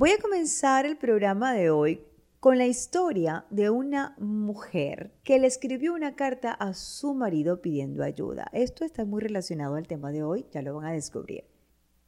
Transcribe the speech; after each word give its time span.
Voy 0.00 0.12
a 0.12 0.18
comenzar 0.18 0.86
el 0.86 0.96
programa 0.96 1.52
de 1.52 1.68
hoy 1.68 2.00
con 2.40 2.56
la 2.56 2.66
historia 2.66 3.44
de 3.50 3.68
una 3.68 4.16
mujer 4.18 5.12
que 5.24 5.38
le 5.38 5.46
escribió 5.46 5.92
una 5.92 6.16
carta 6.16 6.52
a 6.52 6.72
su 6.72 7.12
marido 7.12 7.60
pidiendo 7.60 8.02
ayuda. 8.02 8.48
Esto 8.54 8.86
está 8.86 9.04
muy 9.04 9.20
relacionado 9.20 9.74
al 9.74 9.86
tema 9.86 10.10
de 10.10 10.22
hoy, 10.22 10.46
ya 10.52 10.62
lo 10.62 10.76
van 10.76 10.86
a 10.86 10.92
descubrir. 10.92 11.44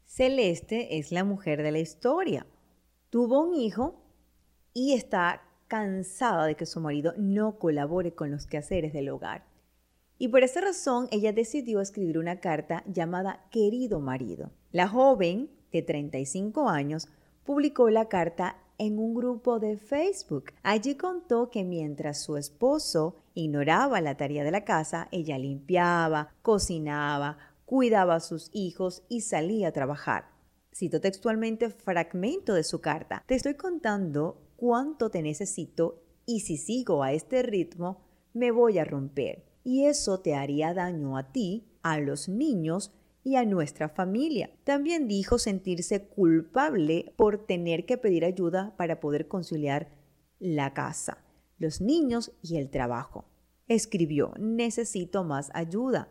Celeste 0.06 0.96
es 0.96 1.12
la 1.12 1.22
mujer 1.22 1.62
de 1.62 1.70
la 1.70 1.80
historia. 1.80 2.46
Tuvo 3.10 3.42
un 3.42 3.54
hijo 3.54 4.02
y 4.72 4.95
está 4.95 5.43
cansada 5.68 6.46
de 6.46 6.54
que 6.54 6.64
su 6.64 6.80
marido 6.80 7.12
no 7.18 7.59
colabore 7.59 8.14
con 8.14 8.30
los 8.30 8.46
quehaceres 8.46 8.95
del 8.95 9.11
hogar. 9.11 9.45
Y 10.16 10.29
por 10.29 10.45
esa 10.45 10.62
razón 10.62 11.09
ella 11.11 11.34
decidió 11.34 11.82
escribir 11.82 12.16
una 12.16 12.40
carta 12.40 12.84
llamada 12.86 13.45
Querido 13.50 14.00
marido. 14.00 14.50
La 14.70 14.88
joven, 14.88 15.50
de 15.70 15.82
35 15.82 16.70
años, 16.70 17.09
publicó 17.45 17.90
la 17.90 18.09
carta 18.09 18.56
en 18.79 18.98
un 18.98 19.14
grupo 19.14 19.61
de 19.61 19.76
Facebook. 19.76 20.53
Allí 20.62 20.96
contó 20.96 21.50
que 21.50 21.64
mientras 21.64 22.22
su 22.22 22.36
esposo 22.36 23.17
ignoraba 23.34 24.00
la 24.00 24.17
tarea 24.17 24.44
de 24.44 24.50
la 24.50 24.64
casa, 24.64 25.08
ella 25.12 25.39
limpiaba, 25.39 26.34
cocinaba, 26.43 27.39
cuidaba 27.64 28.17
a 28.17 28.20
sus 28.20 28.50
hijos 28.53 29.03
y 29.08 29.20
salía 29.20 29.68
a 29.68 29.72
trabajar. 29.72 30.26
Cito 30.75 31.00
textualmente 31.00 31.70
fragmento 31.70 32.55
de 32.55 32.64
su 32.64 32.81
carta. 32.81 33.22
Te 33.27 33.34
estoy 33.34 33.55
contando 33.55 34.41
cuánto 34.56 35.11
te 35.11 35.22
necesito 35.22 36.03
y 36.27 36.41
si 36.41 36.56
sigo 36.56 37.03
a 37.03 37.12
este 37.12 37.42
ritmo, 37.42 38.00
me 38.33 38.50
voy 38.50 38.78
a 38.78 38.84
romper. 38.84 39.45
Y 39.64 39.84
eso 39.84 40.20
te 40.20 40.34
haría 40.34 40.75
daño 40.75 41.17
a 41.17 41.31
ti, 41.31 41.69
a 41.83 42.00
los 42.00 42.28
niños 42.28 42.92
y 43.25 43.36
a 43.36 43.44
nuestra 43.44 43.89
familia. 43.89 44.50
También 44.64 45.08
dijo 45.08 45.39
sentirse 45.39 46.06
culpable 46.06 47.12
por 47.17 47.47
tener 47.47 47.86
que 47.86 47.98
pedir 47.98 48.25
ayuda 48.25 48.75
para 48.77 49.00
poder 49.00 49.28
conciliar 49.28 49.89
la 50.39 50.75
casa, 50.75 51.19
los 51.58 51.81
niños 51.81 52.33
y 52.43 52.56
el 52.56 52.70
trabajo. 52.70 53.27
Escribió, 53.69 54.34
necesito 54.39 55.25
más 55.25 55.50
ayuda. 55.55 56.09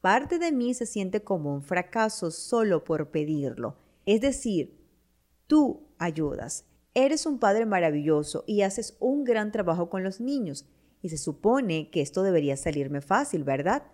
Parte 0.00 0.38
de 0.38 0.52
mí 0.52 0.74
se 0.74 0.86
siente 0.86 1.22
como 1.22 1.54
un 1.54 1.62
fracaso 1.62 2.30
solo 2.30 2.84
por 2.84 3.10
pedirlo. 3.10 3.76
Es 4.06 4.20
decir, 4.20 4.78
tú 5.46 5.88
ayudas. 5.98 6.66
Eres 6.94 7.24
un 7.24 7.38
padre 7.38 7.66
maravilloso 7.66 8.44
y 8.46 8.62
haces 8.62 8.96
un 8.98 9.24
gran 9.24 9.52
trabajo 9.52 9.88
con 9.88 10.02
los 10.02 10.20
niños. 10.20 10.66
Y 11.02 11.08
se 11.08 11.18
supone 11.18 11.90
que 11.90 12.02
esto 12.02 12.22
debería 12.22 12.56
salirme 12.56 13.00
fácil, 13.00 13.44
¿verdad? 13.44 13.84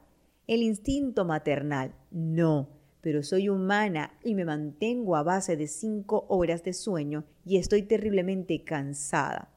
El 0.46 0.62
instinto 0.62 1.24
maternal. 1.24 1.94
No, 2.10 2.68
pero 3.00 3.22
soy 3.22 3.48
humana 3.48 4.18
y 4.24 4.34
me 4.34 4.44
mantengo 4.44 5.16
a 5.16 5.22
base 5.22 5.56
de 5.56 5.66
cinco 5.66 6.26
horas 6.28 6.64
de 6.64 6.72
sueño 6.72 7.24
y 7.44 7.58
estoy 7.58 7.82
terriblemente 7.82 8.64
cansada. 8.64 9.52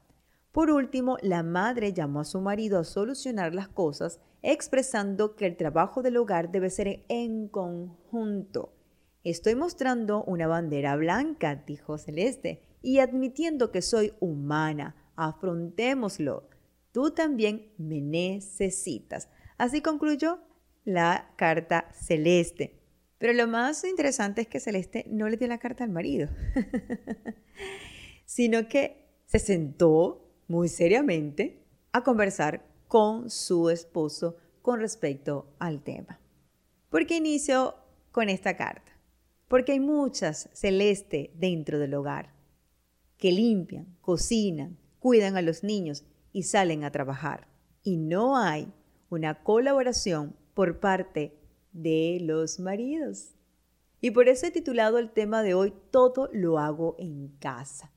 Por 0.52 0.70
último, 0.70 1.16
la 1.22 1.42
madre 1.42 1.92
llamó 1.92 2.20
a 2.20 2.24
su 2.24 2.40
marido 2.40 2.80
a 2.80 2.84
solucionar 2.84 3.54
las 3.54 3.68
cosas, 3.68 4.20
expresando 4.42 5.36
que 5.36 5.46
el 5.46 5.56
trabajo 5.56 6.02
del 6.02 6.16
hogar 6.16 6.50
debe 6.50 6.70
ser 6.70 7.04
en 7.08 7.48
conjunto. 7.48 8.72
Estoy 9.22 9.54
mostrando 9.54 10.24
una 10.24 10.46
bandera 10.46 10.96
blanca, 10.96 11.62
dijo 11.66 11.98
Celeste, 11.98 12.62
y 12.82 12.98
admitiendo 12.98 13.70
que 13.70 13.82
soy 13.82 14.14
humana. 14.18 14.96
Afrontémoslo. 15.14 16.48
Tú 16.92 17.10
también 17.10 17.70
me 17.76 18.00
necesitas. 18.00 19.28
Así 19.58 19.82
concluyó 19.82 20.40
la 20.84 21.32
carta 21.36 21.88
celeste. 21.92 22.80
Pero 23.18 23.34
lo 23.34 23.46
más 23.46 23.84
interesante 23.84 24.40
es 24.40 24.48
que 24.48 24.60
Celeste 24.60 25.04
no 25.08 25.28
le 25.28 25.36
dio 25.36 25.46
la 25.46 25.58
carta 25.58 25.84
al 25.84 25.90
marido, 25.90 26.28
sino 28.24 28.66
que 28.66 29.10
se 29.26 29.38
sentó 29.38 30.26
muy 30.48 30.68
seriamente 30.68 31.62
a 31.92 32.02
conversar 32.02 32.64
con 32.88 33.28
su 33.28 33.68
esposo 33.68 34.36
con 34.62 34.80
respecto 34.80 35.54
al 35.58 35.82
tema. 35.82 36.18
¿Por 36.88 37.06
qué 37.06 37.16
inicio 37.16 37.74
con 38.10 38.30
esta 38.30 38.56
carta? 38.56 38.90
Porque 39.48 39.72
hay 39.72 39.80
muchas 39.80 40.48
Celeste 40.54 41.30
dentro 41.34 41.78
del 41.78 41.94
hogar 41.94 42.32
que 43.18 43.32
limpian, 43.32 43.98
cocinan, 44.00 44.78
cuidan 44.98 45.36
a 45.36 45.42
los 45.42 45.62
niños 45.62 46.04
y 46.32 46.44
salen 46.44 46.84
a 46.84 46.90
trabajar. 46.90 47.48
Y 47.82 47.98
no 47.98 48.38
hay 48.38 48.72
una 49.10 49.42
colaboración 49.42 50.36
por 50.54 50.80
parte 50.80 51.38
de 51.72 52.18
los 52.20 52.58
maridos. 52.60 53.34
Y 54.00 54.12
por 54.12 54.28
eso 54.28 54.46
he 54.46 54.50
titulado 54.50 54.98
el 54.98 55.10
tema 55.10 55.42
de 55.42 55.54
hoy 55.54 55.74
Todo 55.90 56.30
lo 56.32 56.58
hago 56.58 56.96
en 56.98 57.28
casa. 57.38 57.92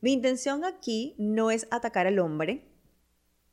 Mi 0.00 0.12
intención 0.12 0.64
aquí 0.64 1.16
no 1.18 1.50
es 1.50 1.66
atacar 1.70 2.06
al 2.06 2.20
hombre, 2.20 2.70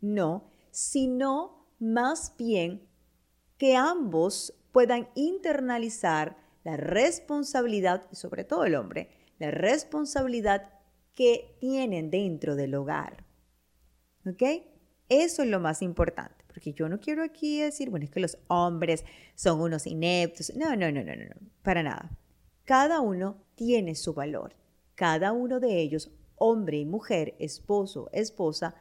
no, 0.01 0.49
sino 0.69 1.67
más 1.79 2.35
bien 2.37 2.87
que 3.57 3.75
ambos 3.75 4.53
puedan 4.71 5.09
internalizar 5.15 6.37
la 6.63 6.77
responsabilidad, 6.77 8.05
sobre 8.11 8.43
todo 8.43 8.65
el 8.65 8.75
hombre, 8.75 9.09
la 9.39 9.49
responsabilidad 9.51 10.73
que 11.15 11.55
tienen 11.59 12.11
dentro 12.11 12.55
del 12.55 12.75
hogar. 12.75 13.25
¿Ok? 14.27 14.43
Eso 15.09 15.43
es 15.43 15.49
lo 15.49 15.59
más 15.59 15.81
importante. 15.81 16.45
Porque 16.47 16.73
yo 16.73 16.89
no 16.89 16.99
quiero 16.99 17.23
aquí 17.23 17.59
decir, 17.59 17.89
bueno, 17.89 18.05
es 18.05 18.11
que 18.11 18.19
los 18.19 18.37
hombres 18.47 19.03
son 19.35 19.59
unos 19.59 19.85
ineptos. 19.85 20.53
No, 20.55 20.75
no, 20.75 20.91
no, 20.91 21.03
no, 21.03 21.15
no, 21.15 21.35
para 21.61 21.83
nada. 21.83 22.09
Cada 22.63 23.01
uno 23.01 23.43
tiene 23.55 23.95
su 23.95 24.13
valor. 24.13 24.55
Cada 24.95 25.33
uno 25.33 25.59
de 25.59 25.79
ellos, 25.81 26.11
hombre 26.35 26.77
y 26.77 26.85
mujer, 26.85 27.35
esposo, 27.39 28.09
esposa, 28.13 28.75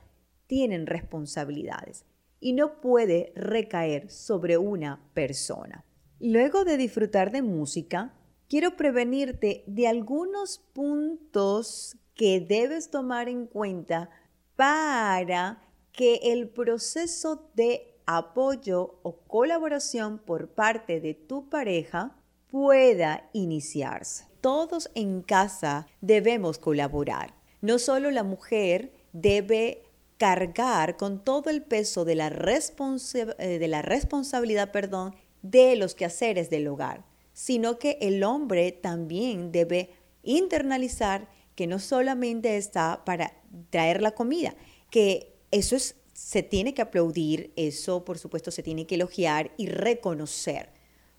tienen 0.46 0.86
responsabilidades 0.86 2.04
y 2.38 2.52
no 2.52 2.80
puede 2.80 3.32
recaer 3.34 4.10
sobre 4.10 4.58
una 4.58 5.00
persona. 5.14 5.84
Luego 6.20 6.64
de 6.64 6.76
disfrutar 6.76 7.32
de 7.32 7.42
música, 7.42 8.14
quiero 8.48 8.76
prevenirte 8.76 9.64
de 9.66 9.88
algunos 9.88 10.58
puntos 10.58 11.96
que 12.14 12.40
debes 12.40 12.90
tomar 12.90 13.28
en 13.28 13.46
cuenta 13.46 14.10
para 14.56 15.63
que 15.94 16.20
el 16.24 16.48
proceso 16.48 17.48
de 17.54 17.94
apoyo 18.04 18.98
o 19.02 19.16
colaboración 19.26 20.18
por 20.18 20.48
parte 20.48 21.00
de 21.00 21.14
tu 21.14 21.48
pareja 21.48 22.16
pueda 22.50 23.30
iniciarse. 23.32 24.26
Todos 24.40 24.90
en 24.94 25.22
casa 25.22 25.86
debemos 26.00 26.58
colaborar. 26.58 27.34
No 27.62 27.78
solo 27.78 28.10
la 28.10 28.24
mujer 28.24 28.92
debe 29.12 29.84
cargar 30.18 30.96
con 30.96 31.24
todo 31.24 31.48
el 31.48 31.62
peso 31.62 32.04
de 32.04 32.14
la, 32.14 32.28
eh, 32.28 33.82
responsabilidad 33.82 34.70
perdón, 34.70 35.14
de 35.42 35.76
los 35.76 35.94
quehaceres 35.94 36.50
del 36.50 36.68
hogar, 36.68 37.04
sino 37.32 37.78
que 37.78 37.98
el 38.00 38.22
hombre 38.24 38.72
también 38.72 39.52
debe 39.52 39.90
internalizar 40.22 41.28
que 41.54 41.66
no 41.66 41.78
solamente 41.78 42.56
está 42.56 43.04
para 43.04 43.32
traer 43.70 44.02
la 44.02 44.12
comida, 44.12 44.54
que 44.90 45.33
eso 45.54 45.76
es, 45.76 45.94
se 46.12 46.42
tiene 46.42 46.74
que 46.74 46.82
aplaudir, 46.82 47.52
eso 47.54 48.04
por 48.04 48.18
supuesto 48.18 48.50
se 48.50 48.62
tiene 48.62 48.86
que 48.86 48.96
elogiar 48.96 49.52
y 49.56 49.66
reconocer, 49.66 50.70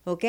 ¿ok? 0.04 0.26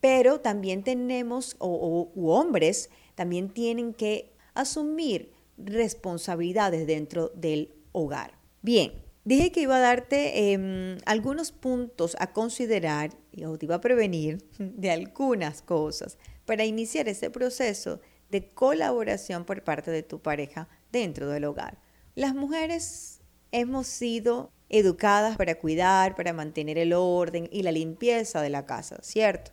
Pero 0.00 0.40
también 0.40 0.84
tenemos, 0.84 1.56
o, 1.58 2.12
hombres, 2.16 2.90
también 3.14 3.48
tienen 3.48 3.94
que 3.94 4.32
asumir 4.52 5.32
responsabilidades 5.56 6.86
dentro 6.86 7.30
del 7.34 7.74
hogar. 7.92 8.38
Bien, 8.60 8.92
dije 9.24 9.52
que 9.52 9.62
iba 9.62 9.76
a 9.76 9.80
darte 9.80 10.52
em, 10.52 10.98
algunos 11.06 11.50
puntos 11.50 12.14
a 12.20 12.34
considerar 12.34 13.16
o 13.46 13.56
te 13.56 13.64
iba 13.64 13.76
a 13.76 13.80
prevenir 13.80 14.44
de 14.58 14.90
algunas 14.90 15.62
cosas 15.62 16.18
para 16.44 16.66
iniciar 16.66 17.08
ese 17.08 17.30
proceso 17.30 18.00
de 18.28 18.50
colaboración 18.50 19.46
por 19.46 19.64
parte 19.64 19.90
de 19.90 20.02
tu 20.02 20.20
pareja 20.20 20.68
dentro 20.92 21.30
del 21.30 21.44
hogar. 21.44 21.78
Las 22.14 22.34
mujeres 22.34 23.15
hemos 23.56 23.86
sido 23.86 24.52
educadas 24.68 25.38
para 25.38 25.54
cuidar, 25.54 26.14
para 26.14 26.34
mantener 26.34 26.76
el 26.76 26.92
orden 26.92 27.48
y 27.50 27.62
la 27.62 27.72
limpieza 27.72 28.42
de 28.42 28.50
la 28.50 28.66
casa, 28.66 28.98
¿cierto? 29.00 29.52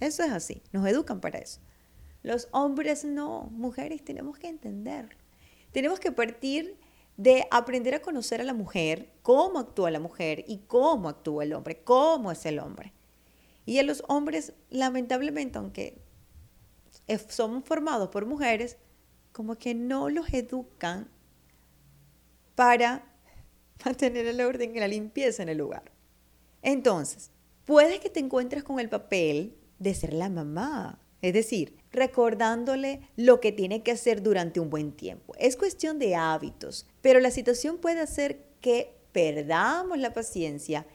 Eso 0.00 0.22
es 0.22 0.32
así, 0.32 0.62
nos 0.72 0.86
educan 0.86 1.20
para 1.20 1.38
eso. 1.38 1.60
Los 2.22 2.48
hombres 2.52 3.04
no, 3.04 3.50
mujeres 3.52 4.02
tenemos 4.02 4.38
que 4.38 4.48
entenderlo. 4.48 5.18
Tenemos 5.72 6.00
que 6.00 6.10
partir 6.10 6.78
de 7.18 7.46
aprender 7.50 7.94
a 7.94 8.00
conocer 8.00 8.40
a 8.40 8.44
la 8.44 8.54
mujer, 8.54 9.12
cómo 9.20 9.58
actúa 9.58 9.90
la 9.90 10.00
mujer 10.00 10.44
y 10.48 10.60
cómo 10.66 11.10
actúa 11.10 11.44
el 11.44 11.52
hombre, 11.52 11.82
cómo 11.82 12.32
es 12.32 12.46
el 12.46 12.60
hombre. 12.60 12.94
Y 13.66 13.78
a 13.78 13.82
los 13.82 14.02
hombres, 14.08 14.54
lamentablemente, 14.70 15.58
aunque 15.58 16.00
somos 17.28 17.64
formados 17.64 18.08
por 18.08 18.24
mujeres, 18.24 18.78
como 19.32 19.56
que 19.56 19.74
no 19.74 20.08
los 20.08 20.32
educan 20.32 21.10
para 22.54 23.04
mantener 23.84 24.26
el 24.26 24.40
orden 24.40 24.76
y 24.76 24.80
la 24.80 24.88
limpieza 24.88 25.42
en 25.42 25.48
el 25.48 25.58
lugar. 25.58 25.92
Entonces, 26.62 27.30
puedes 27.64 28.00
que 28.00 28.10
te 28.10 28.20
encuentres 28.20 28.62
con 28.62 28.78
el 28.78 28.88
papel 28.88 29.56
de 29.78 29.94
ser 29.94 30.12
la 30.12 30.28
mamá. 30.28 30.98
Es 31.20 31.34
decir, 31.34 31.76
recordándole 31.92 33.08
lo 33.16 33.40
que 33.40 33.52
tiene 33.52 33.82
que 33.82 33.92
hacer 33.92 34.22
durante 34.22 34.60
un 34.60 34.70
buen 34.70 34.92
tiempo. 34.92 35.34
Es 35.38 35.56
cuestión 35.56 35.98
de 35.98 36.16
hábitos, 36.16 36.86
pero 37.00 37.20
la 37.20 37.30
situación 37.30 37.78
puede 37.78 38.00
hacer 38.00 38.44
que 38.60 38.96
perdamos 39.12 39.98
la 39.98 40.12
paciencia, 40.12 40.86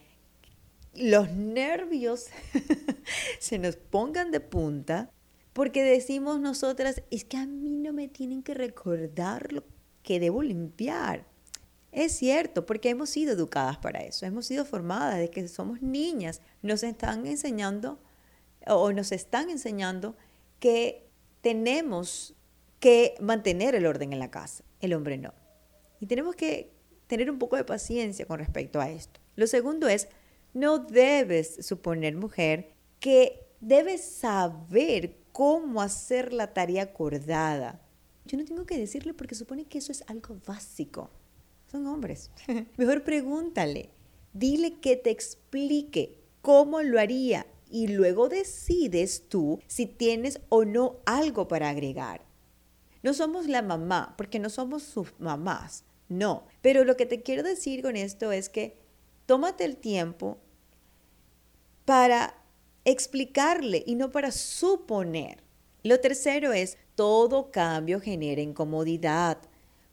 los 0.93 1.31
nervios 1.31 2.25
se 3.39 3.59
nos 3.59 3.75
pongan 3.75 4.31
de 4.31 4.39
punta, 4.39 5.11
porque 5.53 5.83
decimos 5.83 6.39
nosotras, 6.39 7.03
es 7.09 7.23
que 7.23 7.37
a 7.37 7.45
mí 7.45 7.77
no 7.77 7.93
me 7.93 8.07
tienen 8.07 8.43
que 8.43 8.53
recordar 8.53 9.53
lo 9.53 9.63
que 10.03 10.19
debo 10.19 10.43
limpiar. 10.43 11.25
Es 11.97 12.11
cierto, 12.11 12.63
porque 12.67 12.89
hemos 12.89 13.09
sido 13.09 13.33
educadas 13.33 13.79
para 13.79 14.03
eso, 14.03 14.27
hemos 14.27 14.45
sido 14.45 14.65
formadas 14.65 15.17
de 15.17 15.31
que 15.31 15.47
somos 15.47 15.81
niñas, 15.81 16.41
nos 16.61 16.83
están 16.83 17.25
enseñando 17.25 17.99
o 18.67 18.93
nos 18.93 19.11
están 19.11 19.49
enseñando 19.49 20.15
que 20.59 21.09
tenemos 21.41 22.35
que 22.79 23.15
mantener 23.19 23.73
el 23.73 23.87
orden 23.87 24.13
en 24.13 24.19
la 24.19 24.29
casa, 24.29 24.63
el 24.79 24.93
hombre 24.93 25.17
no. 25.17 25.33
Y 25.99 26.05
tenemos 26.05 26.35
que 26.35 26.71
tener 27.07 27.31
un 27.31 27.39
poco 27.39 27.55
de 27.55 27.63
paciencia 27.63 28.27
con 28.27 28.37
respecto 28.37 28.79
a 28.79 28.91
esto. 28.91 29.19
Lo 29.35 29.47
segundo 29.47 29.87
es, 29.87 30.07
no 30.53 30.77
debes 30.77 31.65
suponer, 31.65 32.15
mujer, 32.15 32.75
que 32.99 33.47
debes 33.59 34.03
saber 34.03 35.17
cómo 35.31 35.81
hacer 35.81 36.31
la 36.31 36.53
tarea 36.53 36.83
acordada. 36.83 37.81
Yo 38.25 38.37
no 38.37 38.45
tengo 38.45 38.67
que 38.67 38.77
decirle 38.77 39.15
porque 39.15 39.33
supone 39.33 39.65
que 39.65 39.79
eso 39.79 39.91
es 39.91 40.03
algo 40.05 40.37
básico. 40.45 41.09
Son 41.71 41.85
hombres. 41.87 42.31
Mejor 42.77 43.03
pregúntale. 43.03 43.89
Dile 44.33 44.79
que 44.79 44.95
te 44.95 45.09
explique 45.09 46.19
cómo 46.41 46.81
lo 46.81 46.99
haría 46.99 47.47
y 47.69 47.87
luego 47.87 48.29
decides 48.29 49.27
tú 49.27 49.59
si 49.67 49.85
tienes 49.85 50.39
o 50.49 50.65
no 50.65 50.97
algo 51.05 51.47
para 51.47 51.69
agregar. 51.69 52.21
No 53.03 53.13
somos 53.13 53.47
la 53.47 53.61
mamá, 53.61 54.15
porque 54.17 54.39
no 54.39 54.49
somos 54.49 54.83
sus 54.83 55.13
mamás, 55.19 55.83
no. 56.09 56.47
Pero 56.61 56.83
lo 56.83 56.97
que 56.97 57.05
te 57.05 57.21
quiero 57.21 57.43
decir 57.43 57.81
con 57.81 57.95
esto 57.95 58.31
es 58.31 58.49
que 58.49 58.77
tómate 59.25 59.65
el 59.65 59.77
tiempo 59.77 60.37
para 61.85 62.35
explicarle 62.85 63.83
y 63.85 63.95
no 63.95 64.11
para 64.11 64.31
suponer. 64.31 65.43
Lo 65.83 65.99
tercero 65.99 66.53
es, 66.53 66.77
todo 66.95 67.51
cambio 67.51 67.99
genera 67.99 68.41
incomodidad. 68.41 69.37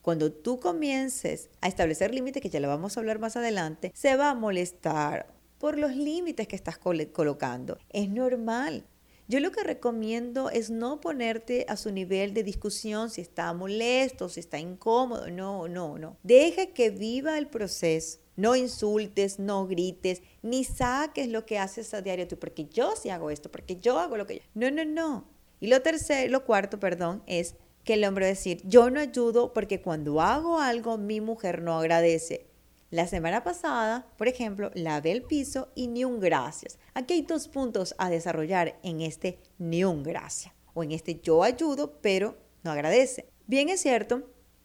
Cuando 0.05 0.31
tú 0.31 0.61
comiences 0.61 1.49
a 1.63 1.67
establecer 1.67 2.13
límites, 2.13 2.43
que 2.43 2.51
ya 2.51 2.61
lo 2.61 2.69
vamos 2.69 2.95
a 2.95 3.01
hablar 3.01 3.19
más 3.19 3.39
adelante, 3.39 3.91
se 3.95 4.17
va 4.17 4.29
a 4.29 4.35
molestar 4.35 5.33
por 5.57 5.79
los 5.79 5.97
límites 5.97 6.47
que 6.47 6.57
estás 6.57 6.77
colocando. 6.77 7.79
Es 7.89 8.11
normal. 8.11 8.85
Yo 9.29 9.41
lo 9.41 9.51
que 9.51 9.63
recomiendo 9.63 10.51
es 10.51 10.69
no 10.69 11.01
ponerte 11.01 11.65
a 11.71 11.79
su 11.79 11.91
nivel 11.91 12.35
de 12.35 12.43
discusión 12.43 13.09
si 13.09 13.23
está 13.23 13.51
molesto, 13.55 14.29
si 14.29 14.41
está 14.41 14.59
incómodo. 14.59 15.31
No, 15.31 15.69
no, 15.69 15.97
no. 15.97 16.19
Deja 16.23 16.67
que 16.67 16.91
viva 16.91 17.39
el 17.39 17.47
proceso. 17.47 18.19
No 18.37 18.57
insultes, 18.57 19.39
no 19.39 19.67
grites, 19.67 20.21
ni 20.43 20.65
saques 20.65 21.31
lo 21.31 21.47
que 21.47 21.59
haces 21.59 21.95
a 21.95 22.03
diario 22.03 22.29
tú, 22.29 22.39
porque 22.39 22.67
yo 22.67 22.95
sí 22.95 23.09
hago 23.09 23.31
esto, 23.31 23.51
porque 23.51 23.77
yo 23.77 23.99
hago 23.99 24.19
lo 24.19 24.27
que 24.27 24.35
yo. 24.35 24.43
No, 24.53 24.71
no, 24.71 24.85
no. 24.85 25.31
Y 25.61 25.69
lo 25.69 25.81
tercero, 25.81 26.31
lo 26.31 26.45
cuarto, 26.45 26.79
perdón, 26.79 27.23
es 27.27 27.55
que 27.85 27.95
el 27.95 28.05
hombre 28.05 28.27
decir, 28.27 28.63
yo 28.65 28.91
no 28.91 28.99
ayudo 28.99 29.53
porque 29.53 29.81
cuando 29.83 30.21
hago 30.21 30.59
algo 30.59 30.97
mi 30.97 31.21
mujer 31.21 31.63
no 31.63 31.79
agradece. 31.79 32.47
La 32.91 33.07
semana 33.07 33.45
pasada, 33.45 34.07
por 34.17 34.29
ejemplo, 34.29 34.71
lavé 34.75 35.13
el 35.13 35.23
piso 35.23 35.69
y 35.75 35.89
ni 35.89 36.05
un 36.05 36.21
gracias. 36.21 36.79
Aquí 36.95 37.15
hay 37.15 37.23
dos 37.23 37.49
puntos 37.49 37.95
a 37.99 38.09
desarrollar 38.09 38.79
en 38.83 39.01
este 39.01 39.39
ni 39.59 39.85
un 39.85 40.03
gracias 40.03 40.55
o 40.73 40.83
en 40.83 40.93
este 40.93 41.21
yo 41.21 41.43
ayudo, 41.43 41.99
pero 42.01 42.37
no 42.63 42.71
agradece. 42.71 43.29
Bien 43.47 43.69
es 43.69 43.81
cierto 43.81 44.23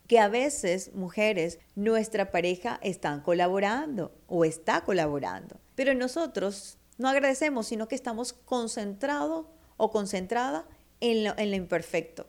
que 0.07 0.19
a 0.19 0.27
veces 0.27 0.93
mujeres, 0.93 1.59
nuestra 1.75 2.31
pareja 2.31 2.79
están 2.81 3.21
colaborando 3.21 4.11
o 4.27 4.45
está 4.45 4.81
colaborando, 4.81 5.59
pero 5.75 5.93
nosotros 5.93 6.77
no 6.97 7.09
agradecemos, 7.09 7.67
sino 7.67 7.87
que 7.87 7.95
estamos 7.95 8.33
concentrados 8.33 9.45
o 9.77 9.91
concentrada 9.91 10.67
en 10.99 11.27
en 11.37 11.51
lo 11.51 11.55
imperfecto 11.55 12.25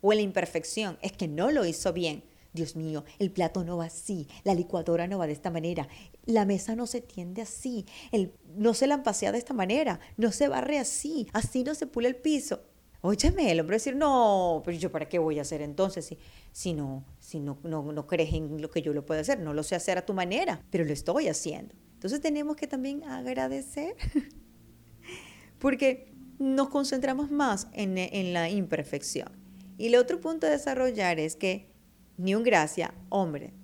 o 0.00 0.12
en 0.12 0.18
la 0.18 0.22
imperfección. 0.22 0.98
Es 1.02 1.12
que 1.12 1.28
no 1.28 1.50
lo 1.50 1.64
hizo 1.64 1.92
bien. 1.92 2.24
Dios 2.52 2.76
mío, 2.76 3.04
el 3.18 3.30
plato 3.30 3.62
no 3.62 3.76
va 3.76 3.86
así, 3.86 4.26
la 4.42 4.54
licuadora 4.54 5.06
no 5.06 5.18
va 5.18 5.26
de 5.26 5.32
esta 5.32 5.50
manera, 5.50 5.86
la 6.24 6.46
mesa 6.46 6.74
no 6.74 6.86
se 6.86 7.00
tiende 7.00 7.42
así, 7.42 7.84
el, 8.10 8.32
no 8.56 8.74
se 8.74 8.86
lampasea 8.86 9.32
de 9.32 9.38
esta 9.38 9.54
manera, 9.54 10.00
no 10.16 10.32
se 10.32 10.48
barre 10.48 10.78
así, 10.78 11.28
así 11.34 11.62
no 11.62 11.74
se 11.74 11.86
pula 11.86 12.08
el 12.08 12.16
piso. 12.16 12.62
Óyeme, 13.00 13.52
el 13.52 13.60
hombre 13.60 13.76
decir, 13.76 13.94
no, 13.94 14.60
pero 14.64 14.76
yo 14.76 14.90
para 14.90 15.08
qué 15.08 15.20
voy 15.20 15.38
a 15.38 15.42
hacer 15.42 15.62
entonces 15.62 16.04
si, 16.04 16.18
si, 16.50 16.72
no, 16.72 17.04
si 17.20 17.38
no, 17.38 17.58
no, 17.62 17.92
no 17.92 18.06
crees 18.08 18.34
en 18.34 18.60
lo 18.60 18.70
que 18.70 18.82
yo 18.82 18.92
lo 18.92 19.06
puedo 19.06 19.20
hacer, 19.20 19.38
no 19.38 19.54
lo 19.54 19.62
sé 19.62 19.76
hacer 19.76 19.98
a 19.98 20.04
tu 20.04 20.14
manera, 20.14 20.64
pero 20.70 20.84
lo 20.84 20.92
estoy 20.92 21.28
haciendo. 21.28 21.76
Entonces 21.94 22.20
tenemos 22.20 22.56
que 22.56 22.66
también 22.66 23.04
agradecer, 23.04 23.94
porque 25.60 26.12
nos 26.40 26.70
concentramos 26.70 27.30
más 27.30 27.68
en, 27.72 27.98
en 27.98 28.32
la 28.32 28.48
imperfección. 28.48 29.47
Y 29.78 29.86
el 29.86 29.96
otro 29.96 30.20
punto 30.20 30.46
a 30.46 30.50
desarrollar 30.50 31.18
es 31.20 31.36
que 31.36 31.70
ni 32.16 32.34
un 32.34 32.42
gracia, 32.42 32.92
hombre, 33.08 33.54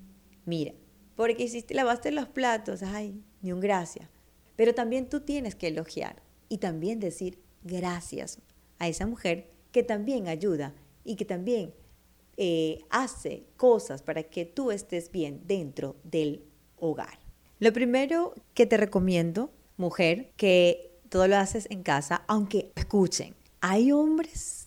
mira, 0.47 0.73
porque 1.17 1.43
hiciste, 1.43 1.75
lavaste 1.75 2.13
los 2.13 2.29
platos, 2.29 2.83
ay, 2.83 3.21
ni 3.43 3.53
un 3.53 3.61
gracia. 3.61 4.09
Pero 4.57 4.75
también 4.75 5.09
tú 5.09 5.21
tienes 5.21 5.57
que 5.57 5.67
elogiar 5.67 6.23
y 6.49 6.59
también 6.59 7.01
decir 7.01 7.43
gracias 7.65 8.39
a 8.79 8.89
esa 8.89 9.07
mujer 9.07 9.51
que 9.73 9.83
también 9.83 10.29
ayuda 10.29 10.73
y 11.05 11.17
que 11.17 11.25
también 11.25 11.75
eh, 12.37 12.85
hace 12.91 13.47
cosas 13.57 14.03
para 14.03 14.23
que 14.23 14.45
tú 14.45 14.71
estés 14.71 15.11
bien 15.11 15.43
dentro 15.47 15.97
del 16.05 16.45
hogar. 16.77 17.19
Lo 17.59 17.73
primero 17.73 18.35
que 18.55 18.67
te 18.67 18.77
recomiendo, 18.77 19.53
mujer, 19.77 20.33
que 20.37 21.01
todo 21.09 21.27
lo 21.27 21.37
haces 21.37 21.67
en 21.71 21.83
casa, 21.83 22.25
aunque 22.29 22.73
escuchen, 22.77 23.35
hay 23.61 23.91
hombres 23.91 24.64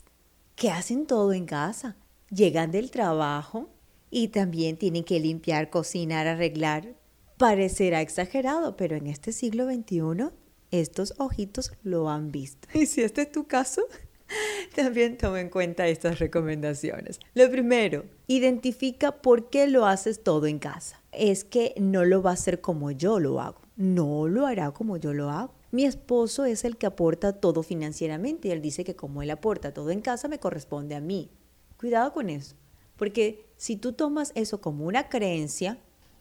que 0.57 0.71
hacen 0.71 1.06
todo 1.06 1.31
en 1.31 1.45
casa. 1.45 1.95
Llegan 2.30 2.71
del 2.71 2.92
trabajo, 2.92 3.69
y 4.09 4.30
también 4.30 4.77
tienen 4.77 5.04
que 5.04 5.19
limpiar, 5.19 5.69
cocinar, 5.69 6.27
arreglar. 6.27 6.95
Parecerá 7.38 8.01
exagerado, 8.01 8.75
pero 8.75 8.95
en 8.95 9.07
este 9.07 9.31
siglo 9.31 9.65
XXI 9.65 10.30
estos 10.71 11.13
ojitos 11.18 11.71
lo 11.83 12.09
han 12.09 12.31
visto. 12.31 12.68
Y 12.74 12.86
si 12.86 13.01
este 13.01 13.24
es 13.24 13.31
tu 13.31 13.48
caso, 13.48 13.83
también 14.75 15.18
toma 15.18 15.39
en 15.39 15.50
cuenta 15.50 15.88
estas 15.88 16.19
recomendaciones. 16.19 17.19
Lo 17.33 17.50
primero, 17.50 18.06
identifica 18.27 19.21
por 19.21 19.50
qué 19.50 19.68
lo 19.68 19.86
haces 19.86 20.24
todo 20.24 20.48
en 20.48 20.60
casa. 20.60 21.01
Es 21.12 21.43
que 21.43 21.74
no 21.77 22.05
lo 22.05 22.22
va 22.22 22.31
a 22.31 22.34
hacer 22.34 22.62
como 22.62 22.91
yo 22.91 23.20
lo 23.20 23.39
hago. 23.39 23.62
No 23.75 24.27
lo 24.27 24.48
hará 24.48 24.72
como 24.72 24.98
yo 24.98 25.13
lo 25.13 25.29
hago. 25.29 25.53
Mi 25.77 25.86
esposo 25.86 26.46
es 26.46 26.65
el 26.65 26.75
que 26.75 26.88
aporta 26.88 27.34
todo 27.34 27.62
financieramente 27.62 28.48
y 28.48 28.51
él 28.51 28.63
dice 28.63 28.84
que 28.84 28.96
como 28.96 29.22
él 29.22 29.29
aporta 29.29 29.75
todo 29.75 29.91
en 29.91 30.01
casa, 30.01 30.27
me 30.27 30.39
corresponde 30.39 30.96
a 30.96 31.00
mí. 31.00 31.29
Cuidado 31.77 32.13
con 32.13 32.31
eso. 32.31 32.55
Porque 32.96 33.46
si 33.57 33.75
tú 33.75 33.93
tomas 33.93 34.31
eso 34.34 34.60
como 34.60 34.88
una 34.88 35.07
creencia, 35.07 35.77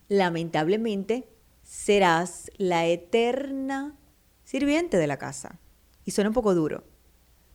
lamentablemente 0.09 1.27
serás 1.63 2.51
la 2.59 2.85
eterna 2.85 3.97
sirviente 4.45 4.99
de 4.99 5.07
la 5.07 5.17
casa. 5.17 5.59
Y 6.05 6.11
suena 6.11 6.29
un 6.29 6.35
poco 6.35 6.55
duro. 6.55 6.85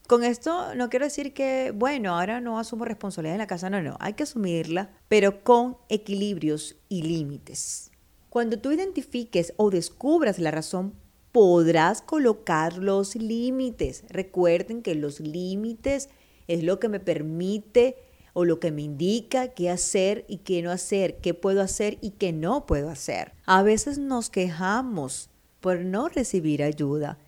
Con 0.08 0.24
esto 0.24 0.74
no 0.74 0.90
quiero 0.90 1.04
decir 1.04 1.32
que, 1.32 1.70
bueno, 1.72 2.18
ahora 2.18 2.40
no 2.40 2.58
asumo 2.58 2.84
responsabilidad 2.84 3.36
en 3.36 3.42
la 3.42 3.46
casa, 3.46 3.70
no, 3.70 3.80
no, 3.80 3.96
hay 4.00 4.14
que 4.14 4.24
asumirla, 4.24 4.90
pero 5.06 5.44
con 5.44 5.76
equilibrios 5.88 6.74
y 6.88 7.02
límites. 7.02 7.92
Cuando 8.28 8.58
tú 8.58 8.72
identifiques 8.72 9.54
o 9.56 9.70
descubras 9.70 10.40
la 10.40 10.50
razón, 10.50 11.00
podrás 11.32 12.02
colocar 12.02 12.76
los 12.76 13.16
límites. 13.16 14.04
Recuerden 14.08 14.82
que 14.82 14.94
los 14.94 15.18
límites 15.18 16.10
es 16.46 16.62
lo 16.62 16.78
que 16.78 16.88
me 16.88 17.00
permite 17.00 17.96
o 18.34 18.44
lo 18.44 18.60
que 18.60 18.70
me 18.70 18.82
indica 18.82 19.48
qué 19.48 19.70
hacer 19.70 20.24
y 20.28 20.38
qué 20.38 20.62
no 20.62 20.70
hacer, 20.70 21.18
qué 21.18 21.34
puedo 21.34 21.60
hacer 21.62 21.98
y 22.00 22.10
qué 22.10 22.32
no 22.32 22.66
puedo 22.66 22.90
hacer. 22.90 23.32
A 23.46 23.62
veces 23.62 23.98
nos 23.98 24.30
quejamos 24.30 25.30
por 25.60 25.80
no 25.80 26.08
recibir 26.08 26.62
ayuda 26.62 27.18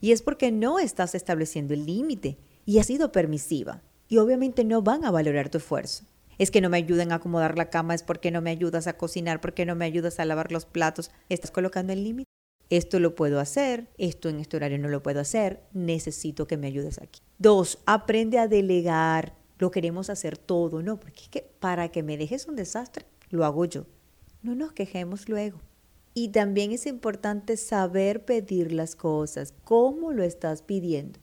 y 0.00 0.12
es 0.12 0.22
porque 0.22 0.50
no 0.50 0.78
estás 0.78 1.14
estableciendo 1.14 1.74
el 1.74 1.86
límite 1.86 2.38
y 2.66 2.78
has 2.78 2.86
sido 2.86 3.12
permisiva 3.12 3.82
y 4.08 4.18
obviamente 4.18 4.64
no 4.64 4.82
van 4.82 5.04
a 5.04 5.10
valorar 5.10 5.48
tu 5.48 5.58
esfuerzo. 5.58 6.04
Es 6.38 6.50
que 6.50 6.60
no 6.60 6.70
me 6.70 6.78
ayudan 6.78 7.12
a 7.12 7.16
acomodar 7.16 7.56
la 7.56 7.70
cama, 7.70 7.94
es 7.94 8.02
porque 8.02 8.30
no 8.30 8.40
me 8.40 8.50
ayudas 8.50 8.86
a 8.86 8.96
cocinar, 8.96 9.40
porque 9.40 9.66
no 9.66 9.76
me 9.76 9.84
ayudas 9.84 10.18
a 10.18 10.24
lavar 10.24 10.50
los 10.50 10.64
platos. 10.64 11.12
Estás 11.28 11.50
colocando 11.50 11.92
el 11.92 12.02
límite. 12.02 12.31
Esto 12.72 13.00
lo 13.00 13.14
puedo 13.14 13.38
hacer, 13.38 13.88
esto 13.98 14.28
en 14.28 14.38
este 14.40 14.56
horario 14.56 14.78
no 14.78 14.88
lo 14.88 15.02
puedo 15.02 15.20
hacer, 15.20 15.60
necesito 15.72 16.46
que 16.46 16.56
me 16.56 16.68
ayudes 16.68 16.98
aquí. 16.98 17.20
Dos, 17.38 17.78
aprende 17.84 18.38
a 18.38 18.48
delegar 18.48 19.34
lo 19.58 19.70
queremos 19.70 20.10
hacer 20.10 20.38
todo, 20.38 20.82
no, 20.82 20.98
porque 20.98 21.20
es 21.20 21.28
que 21.28 21.42
para 21.60 21.90
que 21.90 22.02
me 22.02 22.16
dejes 22.16 22.48
un 22.48 22.56
desastre, 22.56 23.04
lo 23.30 23.44
hago 23.44 23.64
yo. 23.64 23.86
No 24.42 24.56
nos 24.56 24.72
quejemos 24.72 25.28
luego. 25.28 25.60
Y 26.14 26.30
también 26.30 26.72
es 26.72 26.86
importante 26.86 27.56
saber 27.56 28.24
pedir 28.24 28.72
las 28.72 28.96
cosas. 28.96 29.54
¿Cómo 29.62 30.10
lo 30.10 30.24
estás 30.24 30.62
pidiendo? 30.62 31.20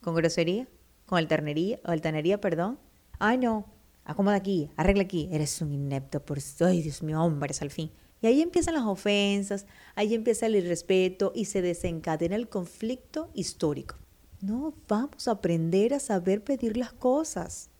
¿Con 0.00 0.16
grosería? 0.16 0.66
con 1.10 1.18
altanería, 1.18 1.80
altanería, 1.82 2.40
perdón. 2.40 2.78
Ay, 3.18 3.36
no, 3.36 3.66
acomoda 4.04 4.36
aquí, 4.36 4.70
arregla 4.76 5.02
aquí, 5.02 5.28
eres 5.32 5.60
un 5.60 5.72
inepto, 5.72 6.24
por 6.24 6.38
ay, 6.60 6.82
Dios 6.82 7.02
mío, 7.02 7.20
hombres 7.20 7.60
al 7.62 7.70
fin. 7.70 7.90
Y 8.22 8.26
ahí 8.26 8.42
empiezan 8.42 8.74
las 8.74 8.84
ofensas, 8.84 9.66
ahí 9.94 10.14
empieza 10.14 10.46
el 10.46 10.56
irrespeto 10.56 11.32
y 11.34 11.46
se 11.46 11.62
desencadena 11.62 12.36
el 12.36 12.48
conflicto 12.48 13.30
histórico. 13.34 13.96
No 14.40 14.74
vamos 14.88 15.28
a 15.28 15.32
aprender 15.32 15.94
a 15.94 16.00
saber 16.00 16.44
pedir 16.44 16.76
las 16.76 16.92
cosas. 16.92 17.70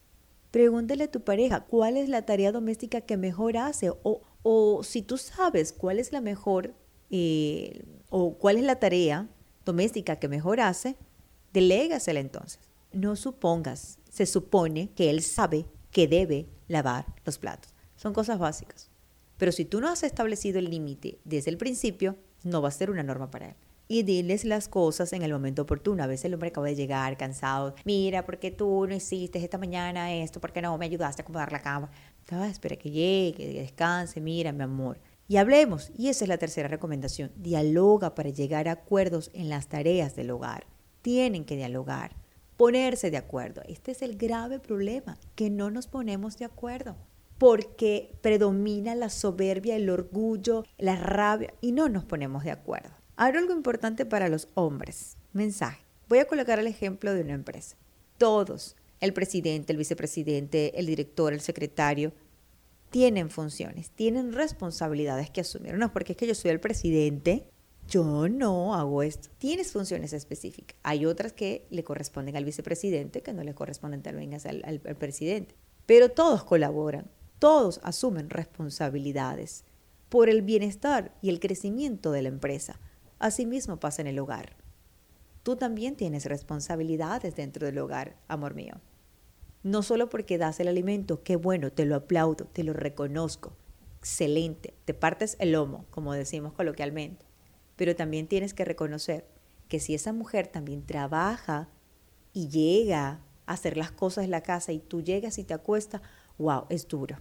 Pregúntale 0.50 1.04
a 1.04 1.10
tu 1.10 1.20
pareja 1.22 1.60
cuál 1.60 1.96
es 1.96 2.08
la 2.08 2.22
tarea 2.22 2.52
doméstica 2.52 3.00
que 3.02 3.16
mejor 3.16 3.56
hace 3.56 3.90
o, 3.90 4.22
o 4.42 4.82
si 4.82 5.02
tú 5.02 5.16
sabes 5.16 5.72
cuál 5.72 5.98
es 5.98 6.12
la 6.12 6.20
mejor 6.20 6.74
eh, 7.10 7.84
o 8.08 8.34
cuál 8.34 8.56
es 8.56 8.64
la 8.64 8.76
tarea 8.76 9.28
doméstica 9.64 10.16
que 10.16 10.28
mejor 10.28 10.60
hace, 10.60 10.96
delégasela 11.52 12.20
entonces. 12.20 12.60
No 12.92 13.14
supongas, 13.14 13.98
se 14.10 14.26
supone 14.26 14.90
que 14.94 15.10
él 15.10 15.22
sabe 15.22 15.66
que 15.90 16.08
debe 16.08 16.48
lavar 16.68 17.06
los 17.24 17.38
platos. 17.38 17.72
Son 17.96 18.12
cosas 18.12 18.38
básicas. 18.38 18.89
Pero 19.40 19.52
si 19.52 19.64
tú 19.64 19.80
no 19.80 19.88
has 19.88 20.02
establecido 20.02 20.58
el 20.58 20.68
límite 20.68 21.18
desde 21.24 21.50
el 21.50 21.56
principio, 21.56 22.16
no 22.44 22.60
va 22.60 22.68
a 22.68 22.72
ser 22.72 22.90
una 22.90 23.02
norma 23.02 23.30
para 23.30 23.48
él. 23.48 23.54
Y 23.88 24.02
diles 24.02 24.44
las 24.44 24.68
cosas 24.68 25.14
en 25.14 25.22
el 25.22 25.32
momento 25.32 25.62
oportuno. 25.62 26.02
A 26.02 26.06
veces 26.06 26.26
el 26.26 26.34
hombre 26.34 26.50
acaba 26.50 26.66
de 26.66 26.74
llegar 26.74 27.16
cansado. 27.16 27.74
Mira, 27.86 28.26
¿por 28.26 28.38
qué 28.38 28.50
tú 28.50 28.86
no 28.86 28.94
hiciste 28.94 29.42
esta 29.42 29.56
mañana 29.56 30.12
esto? 30.12 30.42
¿Por 30.42 30.52
qué 30.52 30.60
no 30.60 30.76
me 30.76 30.84
ayudaste 30.84 31.22
a 31.22 31.24
acomodar 31.24 31.52
la 31.52 31.62
cama? 31.62 31.90
Espera 32.50 32.76
que 32.76 32.90
llegue, 32.90 33.32
que 33.32 33.60
descanse. 33.62 34.20
Mira, 34.20 34.52
mi 34.52 34.62
amor. 34.62 35.00
Y 35.26 35.38
hablemos. 35.38 35.90
Y 35.96 36.08
esa 36.08 36.26
es 36.26 36.28
la 36.28 36.36
tercera 36.36 36.68
recomendación. 36.68 37.32
Dialoga 37.36 38.14
para 38.14 38.28
llegar 38.28 38.68
a 38.68 38.72
acuerdos 38.72 39.30
en 39.32 39.48
las 39.48 39.68
tareas 39.68 40.14
del 40.16 40.32
hogar. 40.32 40.66
Tienen 41.00 41.46
que 41.46 41.56
dialogar. 41.56 42.14
Ponerse 42.58 43.10
de 43.10 43.16
acuerdo. 43.16 43.62
Este 43.66 43.92
es 43.92 44.02
el 44.02 44.18
grave 44.18 44.58
problema, 44.58 45.16
que 45.34 45.48
no 45.48 45.70
nos 45.70 45.86
ponemos 45.86 46.36
de 46.36 46.44
acuerdo 46.44 46.94
porque 47.40 48.12
predomina 48.20 48.94
la 48.94 49.08
soberbia, 49.08 49.74
el 49.74 49.88
orgullo, 49.88 50.66
la 50.76 50.96
rabia 50.96 51.54
y 51.62 51.72
no 51.72 51.88
nos 51.88 52.04
ponemos 52.04 52.44
de 52.44 52.50
acuerdo. 52.50 52.90
Ahora 53.16 53.38
algo 53.38 53.54
importante 53.54 54.04
para 54.04 54.28
los 54.28 54.48
hombres. 54.52 55.16
Mensaje. 55.32 55.82
Voy 56.06 56.18
a 56.18 56.26
colocar 56.26 56.58
el 56.58 56.66
ejemplo 56.66 57.14
de 57.14 57.22
una 57.22 57.32
empresa. 57.32 57.78
Todos, 58.18 58.76
el 59.00 59.14
presidente, 59.14 59.72
el 59.72 59.78
vicepresidente, 59.78 60.78
el 60.78 60.84
director, 60.84 61.32
el 61.32 61.40
secretario, 61.40 62.12
tienen 62.90 63.30
funciones, 63.30 63.88
tienen 63.88 64.34
responsabilidades 64.34 65.30
que 65.30 65.40
asumir. 65.40 65.78
No, 65.78 65.94
porque 65.94 66.12
es 66.12 66.18
que 66.18 66.26
yo 66.26 66.34
soy 66.34 66.50
el 66.50 66.60
presidente, 66.60 67.46
yo 67.88 68.28
no 68.28 68.74
hago 68.74 69.02
esto. 69.02 69.30
Tienes 69.38 69.72
funciones 69.72 70.12
específicas. 70.12 70.76
Hay 70.82 71.06
otras 71.06 71.32
que 71.32 71.66
le 71.70 71.84
corresponden 71.84 72.36
al 72.36 72.44
vicepresidente, 72.44 73.22
que 73.22 73.32
no 73.32 73.42
le 73.44 73.54
corresponden 73.54 74.02
tal 74.02 74.18
al, 74.18 74.62
al 74.84 74.96
presidente. 74.96 75.54
Pero 75.86 76.10
todos 76.10 76.44
colaboran. 76.44 77.10
Todos 77.40 77.80
asumen 77.84 78.28
responsabilidades 78.28 79.64
por 80.10 80.28
el 80.28 80.42
bienestar 80.42 81.16
y 81.22 81.30
el 81.30 81.40
crecimiento 81.40 82.12
de 82.12 82.20
la 82.20 82.28
empresa. 82.28 82.78
Asimismo 83.18 83.80
pasa 83.80 84.02
en 84.02 84.08
el 84.08 84.18
hogar. 84.18 84.56
Tú 85.42 85.56
también 85.56 85.96
tienes 85.96 86.26
responsabilidades 86.26 87.34
dentro 87.34 87.64
del 87.64 87.78
hogar, 87.78 88.14
amor 88.28 88.52
mío. 88.52 88.74
No 89.62 89.82
solo 89.82 90.10
porque 90.10 90.36
das 90.36 90.60
el 90.60 90.68
alimento, 90.68 91.22
qué 91.22 91.36
bueno, 91.36 91.72
te 91.72 91.86
lo 91.86 91.96
aplaudo, 91.96 92.44
te 92.44 92.62
lo 92.62 92.74
reconozco, 92.74 93.56
excelente, 94.00 94.74
te 94.84 94.92
partes 94.92 95.36
el 95.38 95.52
lomo, 95.52 95.86
como 95.88 96.12
decimos 96.12 96.52
coloquialmente, 96.52 97.24
pero 97.76 97.96
también 97.96 98.28
tienes 98.28 98.52
que 98.52 98.66
reconocer 98.66 99.26
que 99.66 99.80
si 99.80 99.94
esa 99.94 100.12
mujer 100.12 100.46
también 100.46 100.84
trabaja 100.84 101.70
y 102.34 102.48
llega 102.48 103.22
a 103.46 103.52
hacer 103.54 103.78
las 103.78 103.92
cosas 103.92 104.24
en 104.24 104.30
la 104.30 104.42
casa 104.42 104.72
y 104.72 104.78
tú 104.78 105.00
llegas 105.00 105.38
y 105.38 105.44
te 105.44 105.54
acuestas, 105.54 106.02
wow, 106.36 106.66
es 106.68 106.86
duro 106.86 107.16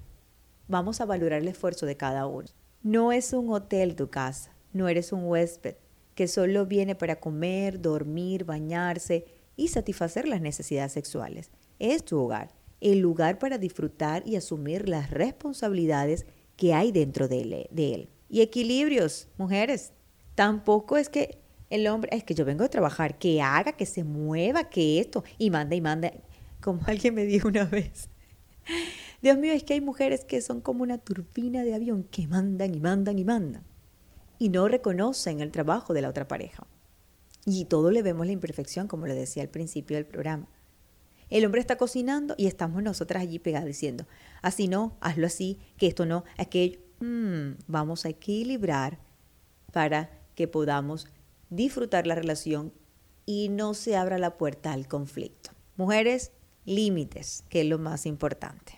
vamos 0.69 1.01
a 1.01 1.05
valorar 1.05 1.41
el 1.41 1.49
esfuerzo 1.49 1.85
de 1.85 1.97
cada 1.97 2.25
uno. 2.27 2.47
No 2.81 3.11
es 3.11 3.33
un 3.33 3.51
hotel 3.51 3.95
tu 3.95 4.09
casa, 4.09 4.55
no 4.71 4.87
eres 4.87 5.11
un 5.11 5.25
huésped 5.25 5.75
que 6.15 6.27
solo 6.27 6.65
viene 6.65 6.95
para 6.95 7.19
comer, 7.19 7.81
dormir, 7.81 8.45
bañarse 8.45 9.25
y 9.55 9.69
satisfacer 9.69 10.27
las 10.27 10.41
necesidades 10.41 10.93
sexuales. 10.93 11.49
Es 11.79 12.05
tu 12.05 12.19
hogar, 12.19 12.53
el 12.81 12.99
lugar 12.99 13.39
para 13.39 13.57
disfrutar 13.57 14.23
y 14.25 14.35
asumir 14.35 14.87
las 14.87 15.11
responsabilidades 15.11 16.25
que 16.55 16.73
hay 16.73 16.91
dentro 16.91 17.27
de 17.27 17.69
él. 17.75 18.09
Y 18.29 18.41
equilibrios, 18.41 19.27
mujeres. 19.37 19.93
Tampoco 20.35 20.97
es 20.97 21.09
que 21.09 21.39
el 21.69 21.87
hombre, 21.87 22.15
es 22.15 22.23
que 22.23 22.35
yo 22.35 22.45
vengo 22.45 22.63
a 22.63 22.69
trabajar, 22.69 23.17
que 23.17 23.41
haga, 23.41 23.73
que 23.73 23.85
se 23.85 24.03
mueva, 24.03 24.69
que 24.69 24.99
esto, 24.99 25.23
y 25.37 25.49
manda 25.49 25.75
y 25.75 25.81
manda, 25.81 26.11
como 26.61 26.81
alguien 26.85 27.15
me 27.15 27.25
dijo 27.25 27.47
una 27.47 27.65
vez. 27.65 28.09
Dios 29.21 29.37
mío, 29.37 29.53
es 29.53 29.63
que 29.63 29.73
hay 29.73 29.81
mujeres 29.81 30.23
que 30.23 30.41
son 30.41 30.61
como 30.61 30.83
una 30.83 30.97
turbina 30.97 31.63
de 31.63 31.75
avión 31.75 32.03
que 32.03 32.27
mandan 32.27 32.73
y 32.73 32.79
mandan 32.79 33.19
y 33.19 33.25
mandan 33.25 33.69
y 34.39 34.49
no 34.49 34.67
reconocen 34.67 35.41
el 35.41 35.51
trabajo 35.51 35.93
de 35.93 36.01
la 36.01 36.09
otra 36.09 36.27
pareja. 36.27 36.65
Y 37.45 37.65
todo 37.65 37.91
le 37.91 38.01
vemos 38.01 38.25
la 38.25 38.31
imperfección, 38.31 38.87
como 38.87 39.05
le 39.05 39.13
decía 39.13 39.43
al 39.43 39.49
principio 39.49 39.97
del 39.97 40.05
programa. 40.05 40.47
El 41.29 41.45
hombre 41.45 41.61
está 41.61 41.77
cocinando 41.77 42.33
y 42.37 42.47
estamos 42.47 42.81
nosotras 42.81 43.21
allí 43.21 43.37
pegadas 43.37 43.67
diciendo, 43.67 44.07
así 44.41 44.67
no, 44.67 44.97
hazlo 45.01 45.27
así, 45.27 45.59
que 45.77 45.87
esto 45.87 46.05
no, 46.05 46.23
aquello. 46.37 46.79
Mm, 47.01 47.51
vamos 47.67 48.05
a 48.05 48.09
equilibrar 48.09 48.97
para 49.71 50.09
que 50.35 50.47
podamos 50.47 51.07
disfrutar 51.49 52.07
la 52.07 52.15
relación 52.15 52.73
y 53.25 53.49
no 53.49 53.73
se 53.73 53.95
abra 53.95 54.17
la 54.17 54.37
puerta 54.37 54.73
al 54.73 54.87
conflicto. 54.87 55.51
Mujeres, 55.77 56.31
límites, 56.65 57.43
que 57.49 57.61
es 57.61 57.67
lo 57.67 57.77
más 57.77 58.05
importante. 58.05 58.73